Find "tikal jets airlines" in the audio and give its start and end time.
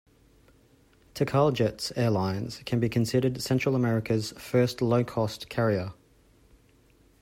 1.13-2.63